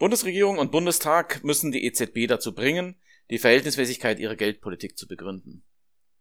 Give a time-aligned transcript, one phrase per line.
[0.00, 2.96] Bundesregierung und Bundestag müssen die EZB dazu bringen,
[3.28, 5.62] die Verhältnismäßigkeit ihrer Geldpolitik zu begründen.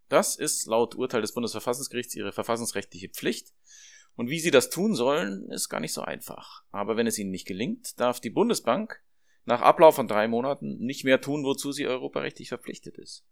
[0.10, 3.54] Das ist laut Urteil des Bundesverfassungsgerichts ihre verfassungsrechtliche Pflicht.
[4.18, 6.64] Und wie sie das tun sollen, ist gar nicht so einfach.
[6.72, 9.02] Aber wenn es ihnen nicht gelingt, darf die Bundesbank
[9.46, 13.24] nach Ablauf von drei Monaten nicht mehr tun, wozu sie europarechtlich verpflichtet ist.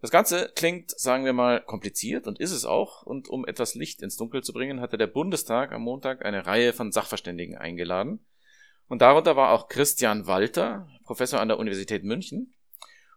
[0.00, 3.04] Das Ganze klingt, sagen wir mal, kompliziert und ist es auch.
[3.04, 6.72] Und um etwas Licht ins Dunkel zu bringen, hatte der Bundestag am Montag eine Reihe
[6.72, 8.26] von Sachverständigen eingeladen,
[8.88, 12.54] und darunter war auch Christian Walter, Professor an der Universität München.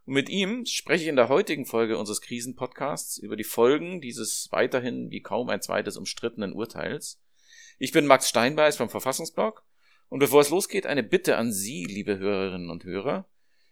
[0.05, 4.49] Und mit ihm spreche ich in der heutigen Folge unseres Krisenpodcasts über die Folgen dieses
[4.51, 7.21] weiterhin wie kaum ein zweites umstrittenen Urteils.
[7.79, 9.63] Ich bin Max Steinbeiß vom Verfassungsblog
[10.09, 13.27] und bevor es losgeht, eine Bitte an Sie, liebe Hörerinnen und Hörer.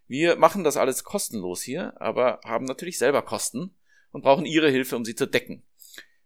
[0.07, 3.75] Wir machen das alles kostenlos hier, aber haben natürlich selber Kosten
[4.11, 5.63] und brauchen Ihre Hilfe, um sie zu decken.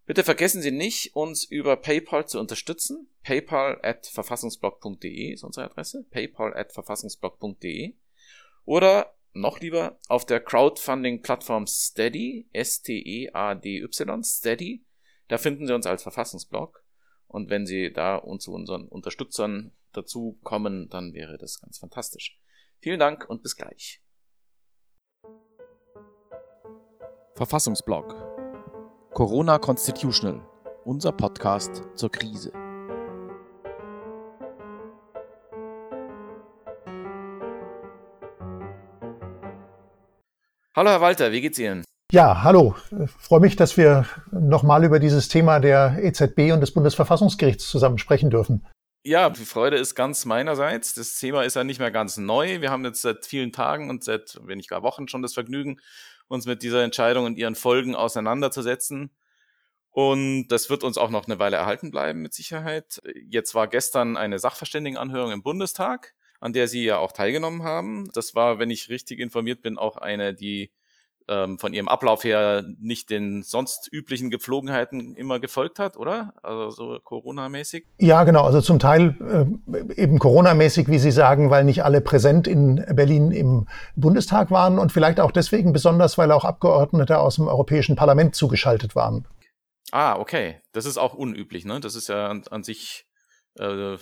[0.05, 3.07] Bitte vergessen Sie nicht, uns über PayPal zu unterstützen.
[3.23, 6.05] PayPal at verfassungsblog.de ist unsere Adresse.
[6.11, 7.95] PayPal at verfassungsblog.de.
[8.65, 14.83] Oder noch lieber auf der Crowdfunding-Plattform Steady, S-T-E-A-D-Y, Steady.
[15.29, 16.83] Da finden Sie uns als Verfassungsblog.
[17.27, 22.37] Und wenn Sie da und zu unseren Unterstützern dazu kommen, dann wäre das ganz fantastisch.
[22.79, 24.01] Vielen Dank und bis gleich.
[27.35, 28.32] Verfassungsblog
[29.13, 30.41] Corona Constitutional,
[30.85, 32.51] unser Podcast zur Krise.
[40.75, 41.83] Hallo Herr Walter, wie geht's Ihnen?
[42.11, 42.75] Ja, hallo.
[43.03, 47.99] Ich freue mich, dass wir nochmal über dieses Thema der EZB und des Bundesverfassungsgerichts zusammen
[47.99, 48.65] sprechen dürfen.
[49.05, 50.93] Ja, die Freude ist ganz meinerseits.
[50.93, 52.61] Das Thema ist ja nicht mehr ganz neu.
[52.61, 55.79] Wir haben jetzt seit vielen Tagen und seit, wenn nicht gar Wochen schon das Vergnügen,
[56.27, 59.11] uns mit dieser Entscheidung und ihren Folgen auseinanderzusetzen.
[59.91, 62.99] Und das wird uns auch noch eine Weile erhalten bleiben, mit Sicherheit.
[63.29, 68.09] Jetzt war gestern eine Sachverständigenanhörung im Bundestag, an der Sie ja auch teilgenommen haben.
[68.13, 70.71] Das war, wenn ich richtig informiert bin, auch eine, die
[71.27, 76.33] ähm, von ihrem Ablauf her nicht den sonst üblichen Gepflogenheiten immer gefolgt hat, oder?
[76.43, 77.85] Also so Corona-mäßig?
[77.99, 78.43] Ja, genau.
[78.43, 79.15] Also zum Teil
[79.67, 84.79] äh, eben Corona-mäßig, wie Sie sagen, weil nicht alle präsent in Berlin im Bundestag waren
[84.79, 89.27] und vielleicht auch deswegen besonders, weil auch Abgeordnete aus dem Europäischen Parlament zugeschaltet waren.
[89.91, 90.61] Ah, okay.
[90.71, 91.79] Das ist auch unüblich, ne?
[91.79, 93.05] Das ist ja an, an sich
[93.59, 93.97] äh,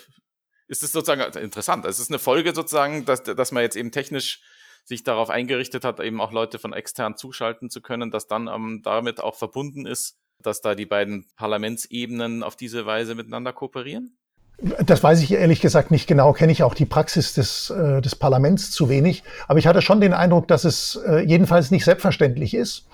[0.72, 1.86] ist es sozusagen interessant.
[1.86, 4.42] Es ist eine Folge sozusagen, dass, dass man jetzt eben technisch
[4.84, 8.82] sich darauf eingerichtet hat, eben auch Leute von extern zuschalten zu können, dass dann ähm,
[8.84, 14.18] damit auch verbunden ist, dass da die beiden Parlamentsebenen auf diese Weise miteinander kooperieren?
[14.86, 18.16] Das weiß ich ehrlich gesagt nicht genau, kenne ich auch die Praxis des, äh, des
[18.16, 19.24] Parlaments zu wenig.
[19.48, 22.86] Aber ich hatte schon den Eindruck, dass es äh, jedenfalls nicht selbstverständlich ist.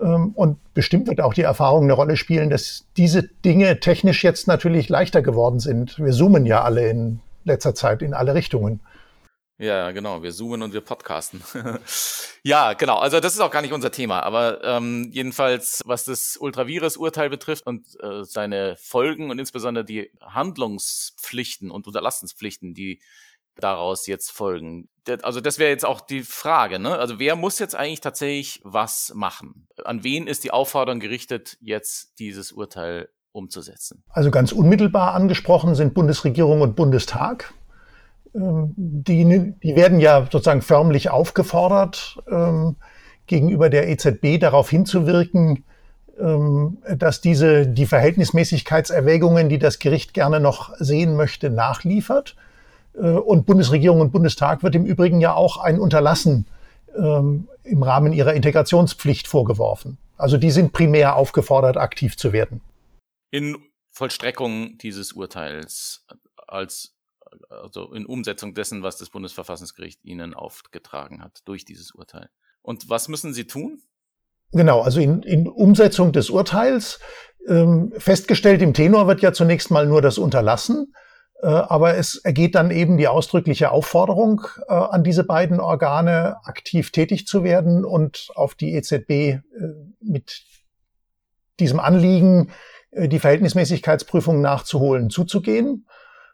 [0.00, 4.46] Ähm, und bestimmt wird auch die Erfahrung eine Rolle spielen, dass diese Dinge technisch jetzt
[4.46, 5.98] natürlich leichter geworden sind.
[5.98, 8.80] Wir zoomen ja alle in letzter Zeit in alle Richtungen.
[9.58, 10.22] Ja, genau.
[10.22, 11.42] Wir zoomen und wir podcasten.
[12.44, 12.98] ja, genau.
[12.98, 14.22] Also das ist auch gar nicht unser Thema.
[14.22, 21.72] Aber ähm, jedenfalls, was das Ultravirus-Urteil betrifft und äh, seine Folgen und insbesondere die Handlungspflichten
[21.72, 23.00] und Unterlassenspflichten, die
[23.56, 24.88] daraus jetzt folgen.
[25.22, 26.78] Also das wäre jetzt auch die Frage.
[26.78, 26.96] Ne?
[26.96, 29.66] Also wer muss jetzt eigentlich tatsächlich was machen?
[29.84, 34.04] An wen ist die Aufforderung gerichtet, jetzt dieses Urteil umzusetzen?
[34.08, 37.52] Also ganz unmittelbar angesprochen sind Bundesregierung und Bundestag.
[38.34, 42.76] Ähm, die, die werden ja sozusagen förmlich aufgefordert, ähm,
[43.26, 45.64] gegenüber der EZB darauf hinzuwirken,
[46.18, 52.36] ähm, dass diese die Verhältnismäßigkeitserwägungen, die das Gericht gerne noch sehen möchte, nachliefert.
[52.94, 56.46] Äh, und Bundesregierung und Bundestag wird im Übrigen ja auch ein Unterlassen
[56.94, 59.98] im Rahmen ihrer Integrationspflicht vorgeworfen.
[60.16, 62.60] Also die sind primär aufgefordert, aktiv zu werden.
[63.30, 63.56] In
[63.92, 66.06] Vollstreckung dieses Urteils
[66.48, 66.97] als
[67.48, 72.30] also in Umsetzung dessen, was das Bundesverfassungsgericht ihnen aufgetragen hat durch dieses Urteil.
[72.62, 73.80] Und was müssen sie tun?
[74.52, 77.00] Genau, also in, in Umsetzung des Urteils.
[77.46, 80.94] Ähm, festgestellt im Tenor wird ja zunächst mal nur das Unterlassen,
[81.42, 86.90] äh, aber es ergeht dann eben die ausdrückliche Aufforderung äh, an diese beiden Organe, aktiv
[86.90, 89.40] tätig zu werden und auf die EZB äh,
[90.00, 90.42] mit
[91.60, 92.50] diesem Anliegen,
[92.90, 95.86] äh, die Verhältnismäßigkeitsprüfung nachzuholen, zuzugehen.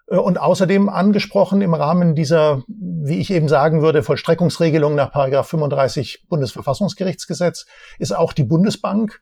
[0.06, 6.26] Äh, und außerdem angesprochen im Rahmen dieser, wie ich eben sagen würde, Vollstreckungsregelung nach 35
[6.28, 7.66] Bundesverfassungsgerichtsgesetz
[7.98, 9.20] ist auch die Bundesbank,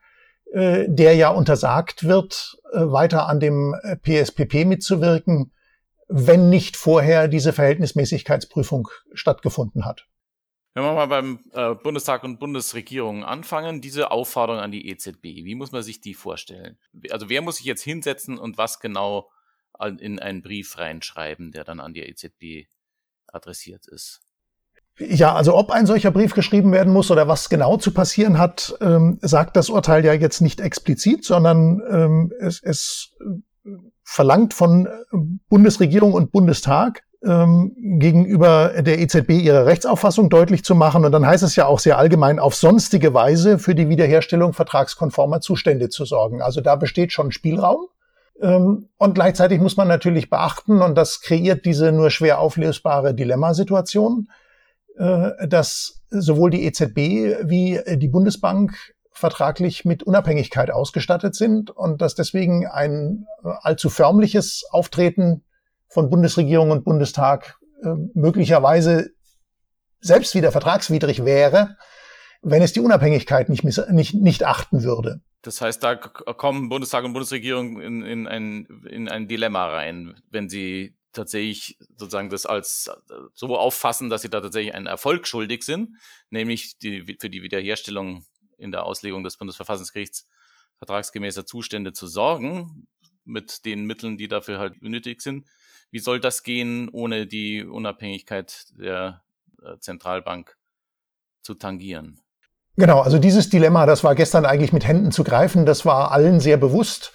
[0.52, 5.52] äh, der ja untersagt wird, äh, weiter an dem PSPP mitzuwirken,
[6.08, 10.06] wenn nicht vorher diese Verhältnismäßigkeitsprüfung stattgefunden hat.
[10.74, 11.38] Wenn wir mal beim
[11.82, 16.78] Bundestag und Bundesregierung anfangen, diese Aufforderung an die EZB, wie muss man sich die vorstellen?
[17.10, 19.28] Also wer muss sich jetzt hinsetzen und was genau
[19.98, 22.68] in einen Brief reinschreiben, der dann an die EZB
[23.26, 24.20] adressiert ist.
[24.98, 28.74] Ja, also ob ein solcher Brief geschrieben werden muss oder was genau zu passieren hat,
[28.80, 33.14] ähm, sagt das Urteil ja jetzt nicht explizit, sondern ähm, es, es
[34.04, 34.88] verlangt von
[35.48, 41.04] Bundesregierung und Bundestag, ähm, gegenüber der EZB ihre Rechtsauffassung deutlich zu machen.
[41.04, 45.40] Und dann heißt es ja auch sehr allgemein, auf sonstige Weise für die Wiederherstellung vertragskonformer
[45.40, 46.42] Zustände zu sorgen.
[46.42, 47.86] Also da besteht schon Spielraum.
[48.40, 54.28] Ähm, und gleichzeitig muss man natürlich beachten, und das kreiert diese nur schwer auflösbare Dilemmasituation,
[54.96, 56.96] äh, dass sowohl die EZB
[57.48, 58.74] wie die Bundesbank
[59.12, 65.44] vertraglich mit Unabhängigkeit ausgestattet sind und dass deswegen ein allzu förmliches Auftreten
[65.88, 69.10] von Bundesregierung und Bundestag äh, möglicherweise
[70.00, 71.76] selbst wieder vertragswidrig wäre,
[72.42, 75.20] wenn es die Unabhängigkeit nicht, nicht, nicht achten würde.
[75.42, 80.48] Das heißt, da kommen Bundestag und Bundesregierung in, in, ein, in ein Dilemma rein, wenn
[80.48, 82.90] sie tatsächlich sozusagen das als
[83.34, 85.96] so auffassen, dass sie da tatsächlich einen Erfolg schuldig sind,
[86.30, 88.24] nämlich die, für die Wiederherstellung
[88.56, 90.28] in der Auslegung des Bundesverfassungsgerichts
[90.78, 92.86] vertragsgemäßer Zustände zu sorgen,
[93.24, 95.46] mit den Mitteln, die dafür halt nötig sind.
[95.90, 99.22] Wie soll das gehen, ohne die Unabhängigkeit der
[99.62, 100.56] äh, Zentralbank
[101.42, 102.21] zu tangieren?
[102.76, 106.40] Genau, also dieses Dilemma, das war gestern eigentlich mit Händen zu greifen, das war allen
[106.40, 107.12] sehr bewusst.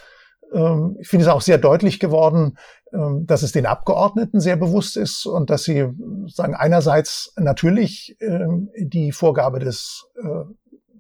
[0.54, 2.58] Ähm, ich finde es auch sehr deutlich geworden,
[2.94, 5.88] ähm, dass es den Abgeordneten sehr bewusst ist und dass sie
[6.28, 10.46] sagen einerseits natürlich ähm, die Vorgabe des äh,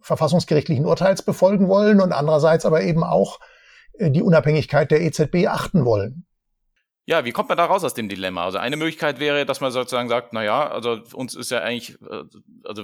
[0.01, 3.39] verfassungsgerichtlichen Urteils befolgen wollen und andererseits aber eben auch
[3.93, 6.25] äh, die Unabhängigkeit der EZB achten wollen.
[7.05, 8.43] Ja, wie kommt man da raus aus dem Dilemma?
[8.43, 12.01] Also eine Möglichkeit wäre, dass man sozusagen sagt, na ja, also uns ist ja eigentlich,
[12.01, 12.23] äh,
[12.65, 12.83] also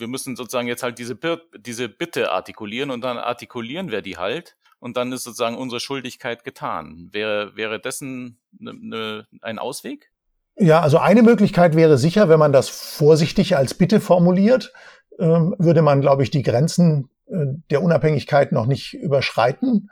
[0.00, 1.16] wir müssen sozusagen jetzt halt diese,
[1.58, 6.42] diese Bitte artikulieren und dann artikulieren wir die halt und dann ist sozusagen unsere Schuldigkeit
[6.42, 7.08] getan.
[7.12, 10.10] Wäre, wäre dessen ne, ne, ein Ausweg?
[10.56, 14.72] Ja, also eine Möglichkeit wäre sicher, wenn man das vorsichtig als Bitte formuliert,
[15.18, 19.90] ähm, würde man, glaube ich, die Grenzen äh, der Unabhängigkeit noch nicht überschreiten.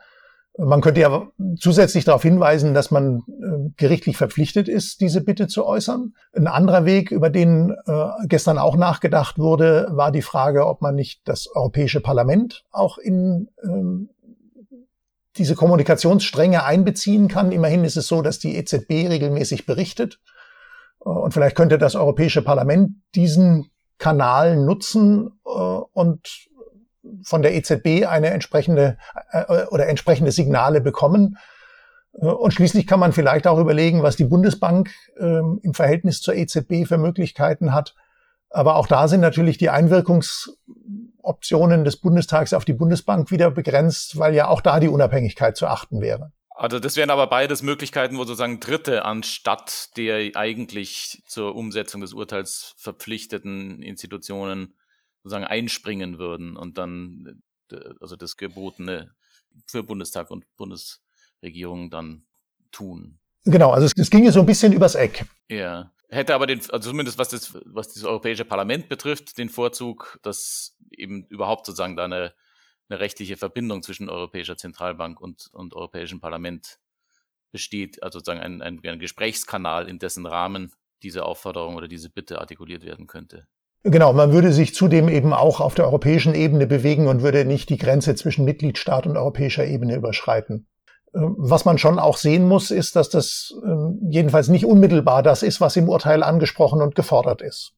[0.60, 5.64] Man könnte ja zusätzlich darauf hinweisen, dass man äh, gerichtlich verpflichtet ist, diese Bitte zu
[5.64, 6.14] äußern.
[6.32, 10.96] Ein anderer Weg, über den äh, gestern auch nachgedacht wurde, war die Frage, ob man
[10.96, 14.10] nicht das Europäische Parlament auch in ähm,
[15.37, 17.52] diese Kommunikationsstränge einbeziehen kann.
[17.52, 20.19] Immerhin ist es so, dass die EZB regelmäßig berichtet.
[21.04, 26.49] Äh, und vielleicht könnte das Europäische Parlament diesen Kanal nutzen und
[27.23, 28.99] von der EZB eine entsprechende
[29.31, 31.39] äh, oder entsprechende Signale bekommen.
[32.15, 36.35] Äh, und schließlich kann man vielleicht auch überlegen, was die Bundesbank äh, im Verhältnis zur
[36.35, 37.95] EZB für Möglichkeiten hat.
[38.50, 44.35] Aber auch da sind natürlich die Einwirkungsoptionen des Bundestags auf die Bundesbank wieder begrenzt, weil
[44.35, 46.33] ja auch da die Unabhängigkeit zu achten wäre.
[46.59, 52.15] Also das wären aber beides Möglichkeiten, wo sozusagen Dritte anstatt der eigentlich zur Umsetzung des
[52.15, 54.75] Urteils verpflichteten Institutionen
[55.23, 57.43] sozusagen einspringen würden und dann
[57.73, 59.15] äh, also das Gebotene
[59.67, 62.26] für Bundestag und Bundesregierung dann
[62.70, 63.19] tun.
[63.44, 65.25] Genau, also es, es ginge so ein bisschen übers Eck.
[65.49, 65.93] Ja.
[66.11, 70.76] Hätte aber den, also zumindest was das, was das Europäische Parlament betrifft, den Vorzug, dass
[70.91, 72.35] eben überhaupt sozusagen da eine,
[72.88, 76.79] eine rechtliche Verbindung zwischen Europäischer Zentralbank und, und Europäischem Parlament
[77.53, 80.73] besteht, also sozusagen ein, ein, ein Gesprächskanal, in dessen Rahmen
[81.03, 83.47] diese Aufforderung oder diese Bitte artikuliert werden könnte.
[83.90, 87.71] Genau, man würde sich zudem eben auch auf der europäischen Ebene bewegen und würde nicht
[87.71, 90.66] die Grenze zwischen Mitgliedstaat und europäischer Ebene überschreiten.
[91.14, 95.42] Ähm, was man schon auch sehen muss, ist, dass das ähm, jedenfalls nicht unmittelbar das
[95.42, 97.73] ist, was im Urteil angesprochen und gefordert ist.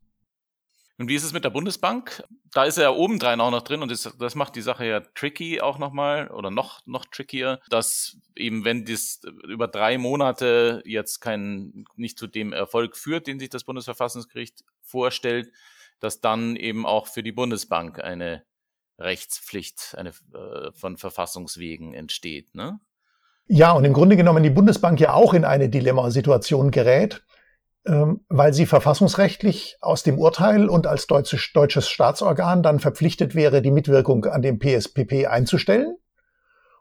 [0.99, 2.25] Und wie ist es mit der Bundesbank?
[2.53, 5.01] Da ist er ja obendrein auch noch drin und das, das macht die Sache ja
[5.15, 11.21] tricky auch nochmal oder noch, noch trickier, dass eben wenn dies über drei Monate jetzt
[11.21, 15.53] kein, nicht zu dem Erfolg führt, den sich das Bundesverfassungsgericht vorstellt,
[16.01, 18.43] dass dann eben auch für die Bundesbank eine
[18.99, 22.55] Rechtspflicht eine, äh, von Verfassungswegen entsteht.
[22.55, 22.81] Ne?
[23.47, 27.23] Ja, und im Grunde genommen die Bundesbank ja auch in eine Dilemmasituation gerät,
[27.87, 33.63] ähm, weil sie verfassungsrechtlich aus dem Urteil und als deutsches, deutsches Staatsorgan dann verpflichtet wäre,
[33.63, 35.97] die Mitwirkung an dem PSPP einzustellen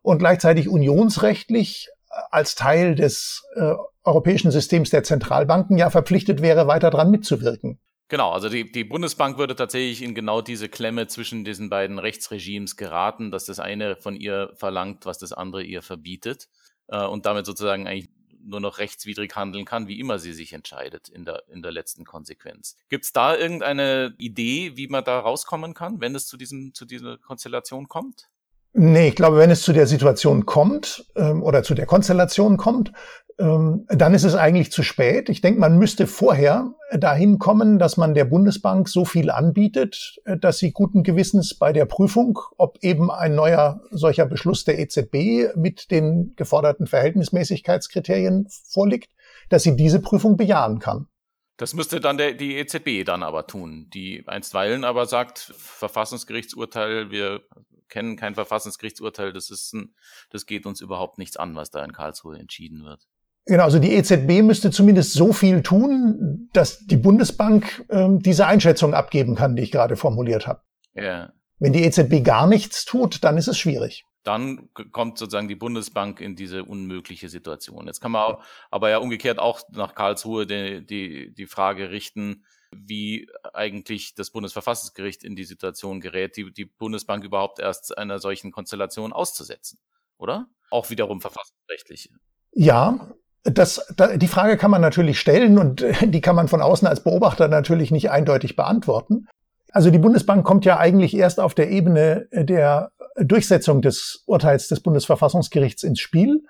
[0.02, 3.74] und gleichzeitig unionsrechtlich äh, als Teil des äh,
[4.04, 7.80] europäischen Systems der Zentralbanken ja verpflichtet wäre, weiter dran mitzuwirken.
[8.10, 12.76] Genau, also die, die Bundesbank würde tatsächlich in genau diese Klemme zwischen diesen beiden Rechtsregimes
[12.76, 16.50] geraten, dass das eine von ihr verlangt, was das andere ihr verbietet
[16.88, 18.10] äh, und damit sozusagen eigentlich
[18.42, 22.04] nur noch rechtswidrig handeln kann, wie immer sie sich entscheidet in der, in der letzten
[22.04, 22.76] Konsequenz.
[22.90, 26.86] Gibt es da irgendeine Idee, wie man da rauskommen kann, wenn es zu, diesem, zu
[26.86, 28.30] dieser Konstellation kommt?
[28.74, 32.92] Nee, ich glaube, wenn es zu der Situation kommt ähm, oder zu der Konstellation kommt,
[33.40, 35.30] dann ist es eigentlich zu spät.
[35.30, 40.38] Ich denke, man müsste vorher dahin kommen, dass man der Bundesbank so viel anbietet, äh,
[40.38, 45.56] dass sie guten Gewissens bei der Prüfung, ob eben ein neuer solcher Beschluss der EZB
[45.56, 49.12] mit den geforderten Verhältnismäßigkeitskriterien vorliegt,
[49.48, 51.08] dass sie diese Prüfung bejahen kann.
[51.56, 57.42] Das müsste dann der, die EZB dann aber tun, die einstweilen aber sagt, Verfassungsgerichtsurteil, wir
[57.88, 59.96] kennen kein Verfassungsgerichtsurteil, das ist ein,
[60.30, 63.08] das geht uns überhaupt nichts an, was da in Karlsruhe entschieden wird.
[63.50, 68.94] Genau, also die EZB müsste zumindest so viel tun, dass die Bundesbank ähm, diese Einschätzung
[68.94, 70.62] abgeben kann, die ich gerade formuliert habe.
[70.94, 71.34] Ja.
[71.58, 74.06] Wenn die EZB gar nichts tut, dann ist es schwierig.
[74.24, 77.88] Dann kommt sozusagen die Bundesbank in diese unmögliche Situation.
[77.88, 78.36] Jetzt kann man
[78.70, 85.24] aber ja umgekehrt auch nach Karlsruhe die, die, die Frage richten, wie eigentlich das Bundesverfassungsgericht
[85.24, 89.80] in die Situation gerät, die, die Bundesbank überhaupt erst einer solchen Konstellation auszusetzen,
[90.20, 90.48] oder?
[90.70, 92.12] Auch wiederum verfassungsrechtlich.
[92.52, 96.88] Ja, das, da, die Frage kann man natürlich stellen und die kann man von außen
[96.88, 99.28] als Beobachter natürlich nicht eindeutig beantworten.
[99.72, 104.80] Also die Bundesbank kommt ja eigentlich erst auf der Ebene der Durchsetzung des Urteils des
[104.80, 106.44] Bundesverfassungsgerichts ins Spiel.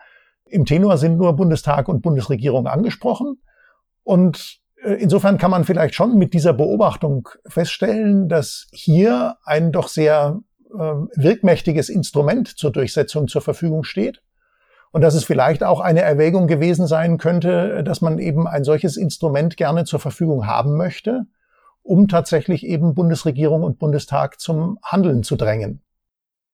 [0.45, 3.41] Im Tenor sind nur Bundestag und Bundesregierung angesprochen.
[4.03, 9.89] Und äh, insofern kann man vielleicht schon mit dieser Beobachtung feststellen, dass hier ein doch
[9.89, 10.39] sehr
[10.73, 14.21] äh, wirkmächtiges Instrument zur Durchsetzung zur Verfügung steht
[14.91, 18.97] und dass es vielleicht auch eine Erwägung gewesen sein könnte, dass man eben ein solches
[18.97, 21.25] Instrument gerne zur Verfügung haben möchte,
[21.83, 25.81] um tatsächlich eben Bundesregierung und Bundestag zum Handeln zu drängen.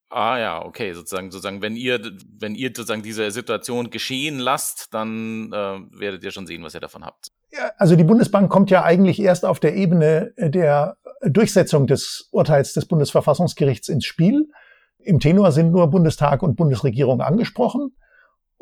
[0.10, 2.00] Ah ja, okay, sozusagen, sozusagen, wenn ihr,
[2.40, 6.80] wenn ihr sozusagen diese Situation geschehen lasst, dann äh, werdet ihr schon sehen, was ihr
[6.80, 7.32] davon habt.
[7.52, 12.74] Ja, also die Bundesbank kommt ja eigentlich erst auf der Ebene der Durchsetzung des Urteils
[12.74, 14.50] des Bundesverfassungsgerichts ins Spiel.
[15.00, 17.96] Im Tenor sind nur Bundestag und Bundesregierung angesprochen.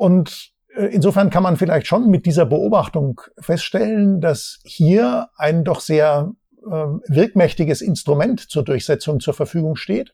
[0.04, 5.80] Und äh, insofern kann man vielleicht schon mit dieser Beobachtung feststellen, dass hier ein doch
[5.80, 6.34] sehr
[6.66, 10.14] äh, wirkmächtiges Instrument zur Durchsetzung zur Verfügung steht.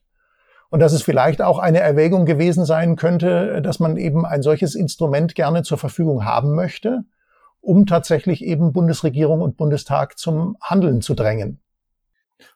[0.70, 4.76] Und dass es vielleicht auch eine Erwägung gewesen sein könnte, dass man eben ein solches
[4.76, 7.06] Instrument gerne zur Verfügung haben möchte,
[7.60, 11.62] um tatsächlich eben Bundesregierung und Bundestag zum Handeln zu drängen.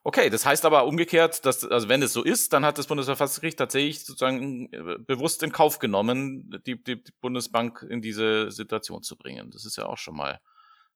[0.04, 3.58] Okay, das heißt aber umgekehrt, dass, also wenn es so ist, dann hat das Bundesverfassungsgericht
[3.58, 9.18] tatsächlich sozusagen äh, bewusst in Kauf genommen, die, die, die Bundesbank in diese Situation zu
[9.18, 9.50] bringen.
[9.52, 10.40] Das ist ja auch schon mal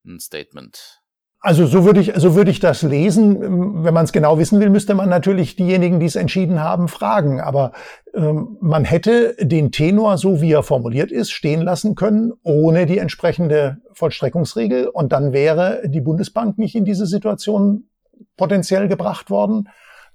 [0.05, 1.01] ein Statement.
[1.39, 3.83] Also so würde ich, so würde ich das lesen.
[3.83, 7.39] Wenn man es genau wissen will, müsste man natürlich diejenigen, die es entschieden haben, fragen.
[7.41, 7.73] Aber
[8.15, 12.97] ähm, man hätte den Tenor, so wie er formuliert ist, stehen lassen können, ohne die
[12.97, 14.87] entsprechende Vollstreckungsregel.
[14.87, 17.87] Und dann wäre die Bundesbank nicht in diese Situation
[18.35, 19.69] potenziell gebracht worden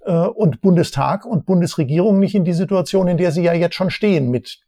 [0.05, 3.89] äh, und Bundestag und Bundesregierung nicht in die Situation, in der sie ja jetzt schon
[3.89, 4.61] stehen, mit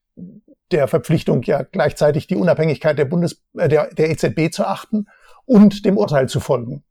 [0.72, 5.08] der Verpflichtung, ja gleichzeitig die Unabhängigkeit der Bundes äh, der, der EZB zu achten
[5.46, 6.84] und dem Urteil zu folgen.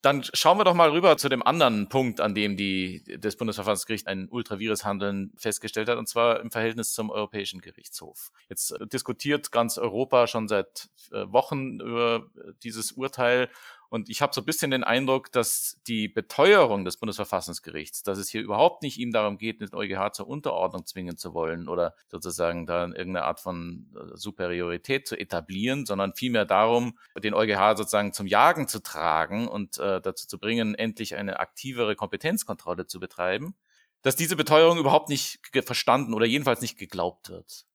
[0.00, 4.06] Dann schauen wir doch mal rüber zu dem anderen Punkt, an dem die, das Bundesverfassungsgericht
[4.06, 8.30] ein Ultravirus-Handeln festgestellt hat, und zwar im Verhältnis zum Europäischen Gerichtshof.
[8.48, 12.26] Jetzt äh, diskutiert ganz Europa schon seit Wochen über
[12.62, 13.48] dieses Urteil
[13.90, 18.28] und ich habe so ein bisschen den Eindruck, dass die Beteuerung des Bundesverfassungsgerichts, dass es
[18.28, 22.66] hier überhaupt nicht ihm darum geht, den EuGH zur Unterordnung zwingen zu wollen oder sozusagen
[22.66, 28.26] da irgendeine Art von äh, Superiorität zu etablieren, sondern vielmehr darum, den EuGH sozusagen zum
[28.26, 33.54] Jagen zu tragen und äh, dazu zu bringen, endlich eine aktivere Kompetenzkontrolle zu betreiben,
[34.02, 37.67] dass diese Beteuerung überhaupt nicht verstanden oder jedenfalls nicht geglaubt wird.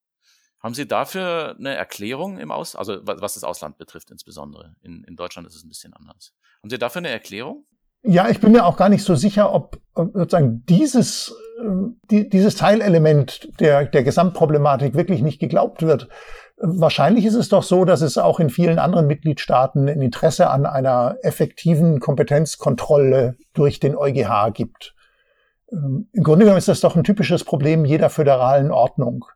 [0.64, 4.76] Haben Sie dafür eine Erklärung im Aus, also was das Ausland betrifft insbesondere?
[4.80, 6.32] In, in Deutschland ist es ein bisschen anders.
[6.62, 7.66] Haben Sie dafür eine Erklärung?
[8.02, 12.56] Ja, ich bin mir auch gar nicht so sicher, ob sozusagen dieses, ähm, die, dieses
[12.56, 16.08] Teilelement der, der Gesamtproblematik wirklich nicht geglaubt wird.
[16.56, 20.64] Wahrscheinlich ist es doch so, dass es auch in vielen anderen Mitgliedstaaten ein Interesse an
[20.64, 24.94] einer effektiven Kompetenzkontrolle durch den EuGH gibt.
[25.70, 29.26] Ähm, Im Grunde genommen ist das doch ein typisches Problem jeder föderalen Ordnung.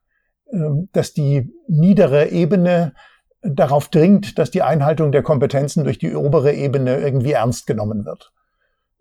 [0.52, 2.94] Ähm, dass die niedere Ebene
[3.42, 8.32] darauf dringt, dass die Einhaltung der Kompetenzen durch die obere Ebene irgendwie ernst genommen wird.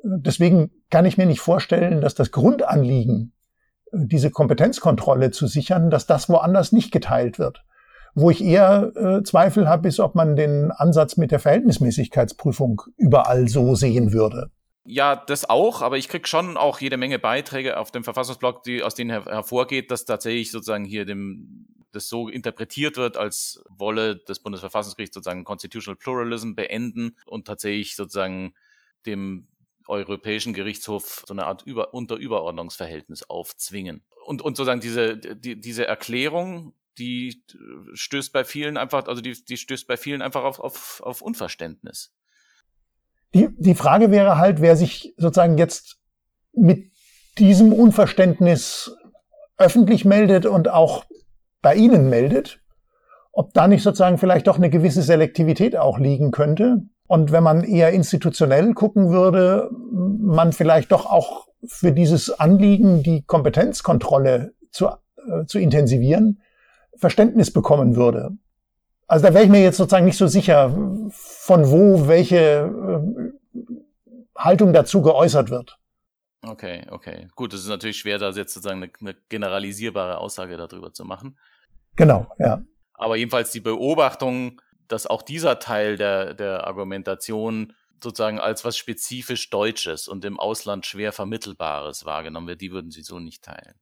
[0.04, 3.34] Deswegen kann ich mir nicht vorstellen, dass das Grundanliegen,
[3.92, 7.64] äh, diese Kompetenzkontrolle zu sichern, dass das woanders nicht geteilt wird.
[8.14, 13.48] Wo ich eher äh, Zweifel habe, ist, ob man den Ansatz mit der Verhältnismäßigkeitsprüfung überall
[13.48, 14.50] so sehen würde.
[14.90, 18.84] Ja, das auch, aber ich krieg schon auch jede Menge Beiträge auf dem Verfassungsblog, die,
[18.84, 24.16] aus denen her hervorgeht, dass tatsächlich sozusagen hier dem, das so interpretiert wird, als wolle
[24.16, 28.54] das Bundesverfassungsgericht sozusagen Constitutional Pluralism beenden und tatsächlich sozusagen
[29.06, 29.50] dem
[29.88, 34.06] Europäischen Gerichtshof so eine Art Über Unterüberordnungsverhältnis aufzwingen.
[34.26, 37.44] Und, und sozusagen diese, die, diese Erklärung, die
[37.92, 42.14] stößt bei vielen einfach, also die, die stößt bei vielen einfach auf, auf, auf Unverständnis.
[43.34, 45.98] Die, die Frage wäre halt, wer sich sozusagen jetzt
[46.54, 46.92] mit
[47.38, 48.96] diesem Unverständnis
[49.58, 51.06] öffentlich meldet und auch
[51.62, 52.60] bei Ihnen meldet,
[53.32, 56.84] ob da nicht sozusagen vielleicht doch eine gewisse Selektivität auch liegen könnte.
[57.08, 63.24] Und wenn man eher institutionell gucken würde, man vielleicht doch auch für dieses Anliegen, die
[63.24, 66.42] Kompetenzkontrolle zu, äh, zu intensivieren,
[66.96, 68.32] Verständnis bekommen würde.
[69.08, 70.70] Also da wäre ich mir jetzt sozusagen nicht so sicher,
[71.10, 73.62] von wo welche äh,
[74.38, 75.80] Haltung dazu geäußert wird.
[76.42, 77.28] Okay, okay.
[77.36, 81.38] Gut, es ist natürlich schwer, da jetzt sozusagen eine, eine generalisierbare Aussage darüber zu machen.
[81.96, 82.62] Genau, ja.
[82.94, 87.74] Aber jedenfalls die Beobachtung, dass auch dieser Teil der, der Argumentation
[88.04, 93.02] sozusagen als was spezifisch Deutsches und im Ausland schwer Vermittelbares wahrgenommen wird, die würden Sie
[93.02, 93.76] so nicht teilen.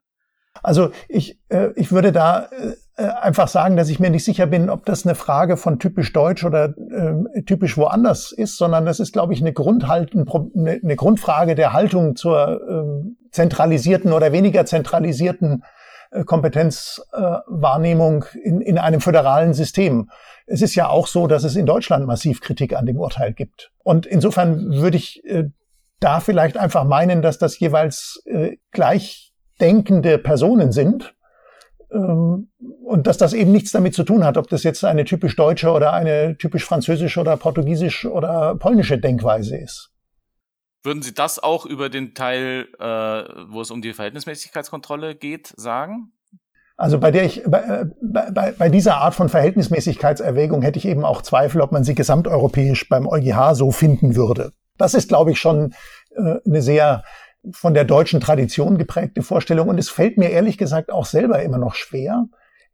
[0.63, 2.49] Also ich, äh, ich würde da
[2.97, 6.13] äh, einfach sagen, dass ich mir nicht sicher bin, ob das eine Frage von typisch
[6.13, 10.95] deutsch oder äh, typisch woanders ist, sondern das ist, glaube ich, eine, Grundhalten, eine, eine
[10.95, 15.63] Grundfrage der Haltung zur äh, zentralisierten oder weniger zentralisierten
[16.11, 20.09] äh, Kompetenzwahrnehmung äh, in, in einem föderalen System.
[20.47, 23.71] Es ist ja auch so, dass es in Deutschland massiv Kritik an dem Urteil gibt.
[23.83, 25.45] Und insofern würde ich äh,
[25.99, 28.57] da vielleicht einfach meinen, dass das jeweils äh,
[29.57, 31.15] gleichdenkende Personen sind
[31.91, 32.49] ähm,
[32.83, 35.71] und dass das eben nichts damit zu tun hat, ob das jetzt eine typisch deutsche
[35.71, 39.91] oder eine typisch französische oder portugiesisch oder polnische Denkweise ist.
[40.83, 42.83] Würden Sie das auch über den Teil, äh,
[43.49, 46.11] wo es um die Verhältnismäßigkeitskontrolle geht, sagen?
[46.77, 51.21] Also bei der ich, bei, bei, bei dieser Art von Verhältnismäßigkeitserwägung hätte ich eben auch
[51.21, 54.51] Zweifel, ob man sie gesamteuropäisch beim EuGH so finden würde.
[54.77, 55.73] Das ist, glaube ich, schon
[56.11, 57.03] äh, eine sehr
[57.51, 59.69] von der deutschen Tradition geprägte Vorstellung.
[59.69, 62.25] Und es fällt mir ehrlich gesagt auch selber immer noch schwer,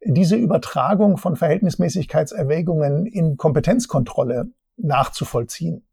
[0.04, 5.86] diese Übertragung von Verhältnismäßigkeitserwägungen in Kompetenzkontrolle nachzuvollziehen.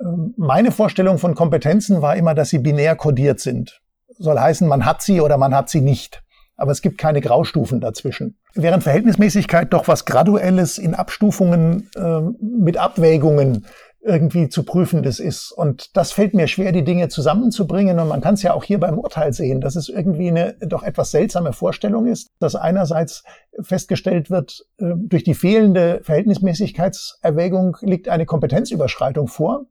[0.00, 3.82] Ähm, meine Vorstellung von Kompetenzen war immer, dass sie binär kodiert sind.
[4.18, 6.22] Soll heißen, man hat sie oder man hat sie nicht
[6.60, 8.36] aber es gibt keine Graustufen dazwischen.
[8.54, 13.66] Während Verhältnismäßigkeit doch was Graduelles in Abstufungen äh, mit Abwägungen
[14.02, 15.52] irgendwie zu prüfendes ist.
[15.52, 17.98] Und das fällt mir schwer, die Dinge zusammenzubringen.
[17.98, 20.82] Und man kann es ja auch hier beim Urteil sehen, dass es irgendwie eine doch
[20.82, 23.24] etwas seltsame Vorstellung ist, dass einerseits
[23.60, 29.66] festgestellt wird, äh, durch die fehlende Verhältnismäßigkeitserwägung liegt eine Kompetenzüberschreitung vor.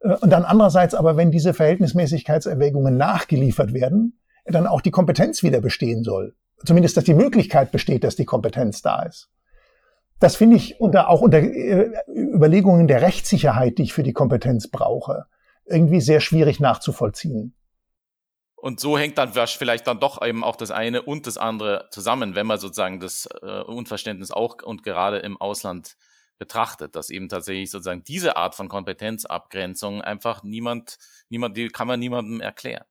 [0.00, 5.60] Äh, und dann andererseits aber, wenn diese Verhältnismäßigkeitserwägungen nachgeliefert werden, dann auch die Kompetenz wieder
[5.60, 6.34] bestehen soll.
[6.64, 9.28] Zumindest, dass die Möglichkeit besteht, dass die Kompetenz da ist.
[10.20, 14.68] Das finde ich unter, auch unter äh, Überlegungen der Rechtssicherheit, die ich für die Kompetenz
[14.68, 15.26] brauche,
[15.64, 17.54] irgendwie sehr schwierig nachzuvollziehen.
[18.56, 22.34] Und so hängt dann vielleicht dann doch eben auch das eine und das andere zusammen,
[22.34, 25.96] wenn man sozusagen das äh, Unverständnis auch und gerade im Ausland
[26.38, 32.00] betrachtet, dass eben tatsächlich sozusagen diese Art von Kompetenzabgrenzung einfach niemand, niemand, die kann man
[32.00, 32.84] niemandem erklären.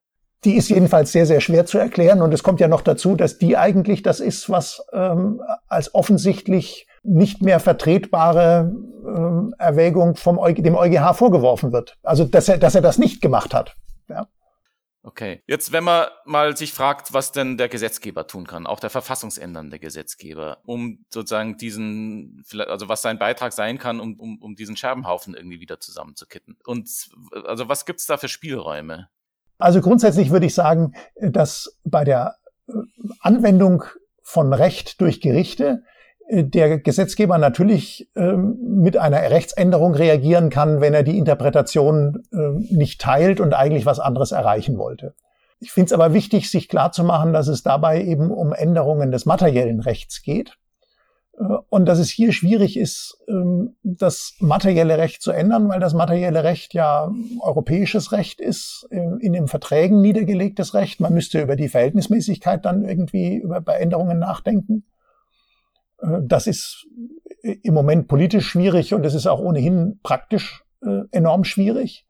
[0.43, 2.21] Die ist jedenfalls sehr, sehr schwer zu erklären.
[2.21, 6.87] Und es kommt ja noch dazu, dass die eigentlich das ist, was ähm, als offensichtlich
[7.07, 8.71] nicht mehr vertretbare
[9.05, 11.97] ähm, Erwägung vom EuG, dem EuGH vorgeworfen wird.
[12.03, 13.75] Also, dass er, dass er das nicht gemacht hat.
[14.09, 14.27] Ja.
[15.03, 15.41] Okay.
[15.47, 19.79] Jetzt, wenn man mal sich fragt, was denn der Gesetzgeber tun kann, auch der verfassungsändernde
[19.79, 25.33] Gesetzgeber, um sozusagen diesen, also was sein Beitrag sein kann, um, um, um diesen Scherbenhaufen
[25.33, 26.57] irgendwie wieder zusammenzukitten.
[26.65, 26.89] Und
[27.45, 29.07] also was gibt's da für Spielräume?
[29.59, 32.35] Also grundsätzlich würde ich sagen, dass bei der
[32.67, 32.73] äh,
[33.21, 33.85] Anwendung
[34.21, 35.96] von Recht durch Gerichte äh,
[36.29, 42.99] der Gesetzgeber natürlich ähm, mit einer Rechtsänderung reagieren kann, wenn er die Interpretation ähm, nicht
[42.99, 45.13] teilt und eigentlich was anderes erreichen wollte.
[45.59, 49.79] Ich finde es aber wichtig, sich klarzumachen, dass es dabei eben um Änderungen des materiellen
[49.79, 50.57] Rechts geht
[51.39, 55.93] äh, und dass es hier schwierig ist, ähm, das materielle Recht zu ändern, weil das
[55.93, 57.09] materielle Recht ja
[57.41, 60.99] europäisches Recht ist, äh, in den Verträgen niedergelegtes Recht.
[60.99, 64.83] Man müsste über die Verhältnismäßigkeit dann irgendwie über bei Änderungen nachdenken.
[65.99, 66.87] Äh, das ist
[67.41, 70.63] im Moment politisch schwierig und es ist auch ohnehin praktisch
[71.11, 72.05] enorm schwierig,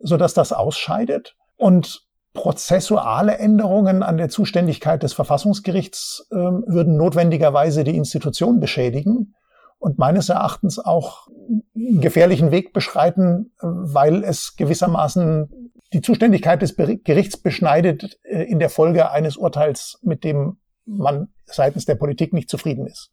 [0.00, 1.36] so dass das ausscheidet.
[1.56, 9.34] Und prozessuale Änderungen an der Zuständigkeit des Verfassungsgerichts äh, würden notwendigerweise die Institution beschädigen
[9.78, 11.28] und meines Erachtens auch
[11.74, 18.70] einen gefährlichen Weg beschreiten, weil es gewissermaßen die Zuständigkeit des Gerichts beschneidet äh, in der
[18.70, 23.10] Folge eines Urteils, mit dem man seitens der Politik nicht zufrieden ist.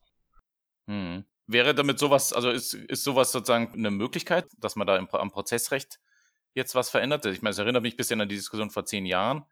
[0.87, 1.25] Hm.
[1.47, 5.31] Wäre damit sowas, also ist, ist sowas sozusagen eine Möglichkeit, dass man da im, am
[5.31, 5.99] Prozessrecht
[6.53, 7.25] jetzt was verändert.
[7.25, 9.43] Ich meine, es erinnert mich ein bisschen an die Diskussion vor zehn Jahren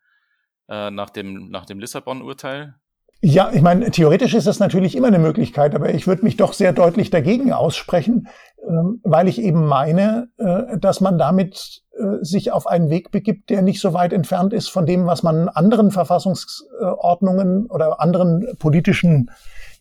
[0.69, 2.79] äh, nach dem, nach dem Lissabon-Urteil.
[3.23, 6.53] Ja, ich meine, theoretisch ist das natürlich immer eine Möglichkeit, aber ich würde mich doch
[6.53, 8.27] sehr deutlich dagegen aussprechen,
[8.67, 13.51] ähm, weil ich eben meine, äh, dass man damit äh, sich auf einen Weg begibt,
[13.51, 19.29] der nicht so weit entfernt ist von dem, was man anderen Verfassungsordnungen oder anderen politischen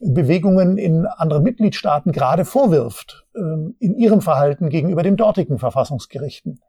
[0.01, 6.61] Bewegungen in anderen Mitgliedstaaten gerade vorwirft, ähm, in ihrem Verhalten gegenüber den dortigen Verfassungsgerichten.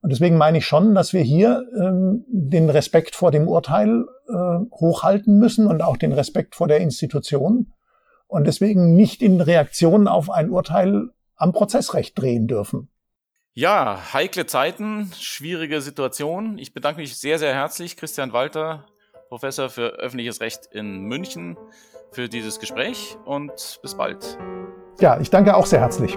[0.00, 4.58] Und deswegen meine ich schon, dass wir hier ähm, den Respekt vor dem Urteil äh,
[4.72, 7.72] hochhalten müssen und auch den Respekt vor der Institution
[8.28, 12.88] und deswegen nicht in Reaktion auf ein Urteil am Prozessrecht drehen dürfen.
[13.54, 16.58] Ja, heikle Zeiten, schwierige Situation.
[16.58, 18.86] Ich bedanke mich sehr, sehr herzlich, Christian Walter,
[19.28, 21.56] Professor für öffentliches Recht in München,
[22.12, 24.38] für dieses Gespräch und bis bald.
[25.00, 26.16] Ja, ich danke auch sehr herzlich.